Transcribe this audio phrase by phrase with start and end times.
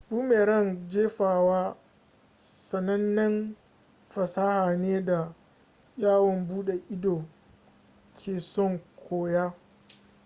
[0.09, 1.77] boomerang jefawa
[2.37, 3.55] sanannen
[4.09, 5.33] fasaha ne da
[5.97, 7.25] yawon bude ido
[8.13, 8.79] ke son
[9.09, 9.53] koya